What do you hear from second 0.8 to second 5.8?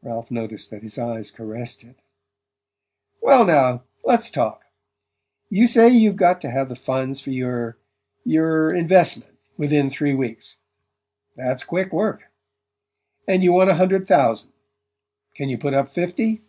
his eyes caressed it. "Well now let's talk. You